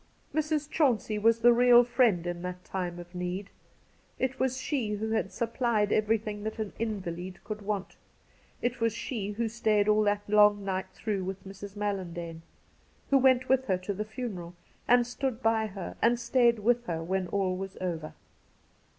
'Mrs. 0.33 0.67
Chauncey 0.67 1.19
was 1.19 1.41
the 1.41 1.53
real 1.53 1.83
friend 1.83 2.25
in 2.25 2.41
that 2.41 2.65
time 2.65 2.97
of 2.97 3.13
need. 3.13 3.51
It 4.17 4.39
was 4.39 4.57
she 4.57 4.93
who 4.93 5.11
had 5.11 5.31
supplied 5.31 5.91
everything 5.91 6.41
that 6.43 6.57
an 6.57 6.73
invalid 6.79 7.37
could 7.43 7.61
want; 7.61 7.97
it 8.63 8.79
was 8.79 8.93
she 8.93 9.33
who 9.33 9.47
stayed 9.47 9.87
all 9.87 10.01
that 10.05 10.23
long 10.27 10.65
night 10.65 10.87
through 10.91 11.23
with 11.25 11.45
Mrs. 11.45 11.75
MaUandane, 11.77 12.41
who 13.11 13.19
went 13.19 13.47
with 13.47 13.65
her 13.65 13.77
to 13.77 13.93
the 13.93 14.03
funeral 14.03 14.55
and 14.87 15.05
stood 15.05 15.43
by 15.43 15.67
her, 15.67 15.95
and 16.01 16.19
stayed 16.19 16.57
with 16.57 16.87
her 16.87 17.03
when 17.03 17.27
all 17.27 17.55
was 17.55 17.77
over. 17.79 18.15